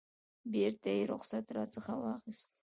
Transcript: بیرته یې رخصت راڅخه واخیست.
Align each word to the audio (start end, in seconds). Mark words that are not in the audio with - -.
بیرته 0.51 0.89
یې 0.97 1.03
رخصت 1.11 1.45
راڅخه 1.55 1.93
واخیست. 2.01 2.51